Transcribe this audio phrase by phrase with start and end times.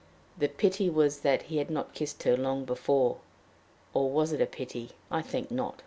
[0.35, 3.19] The pity was that he had not kissed her long before.
[3.93, 4.93] Or was it a pity?
[5.11, 5.79] I think not.